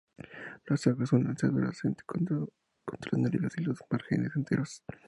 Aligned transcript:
Las 0.65 0.87
hojas 0.87 1.09
son 1.09 1.25
lanceoladas 1.25 1.83
con 2.07 2.25
tres 2.99 3.19
nervios 3.19 3.53
y 3.59 3.61
los 3.61 3.81
márgenes 3.91 4.35
enteros. 4.35 4.83